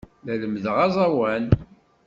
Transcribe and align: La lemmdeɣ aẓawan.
La 0.25 0.33
lemmdeɣ 0.41 0.77
aẓawan. 0.85 1.45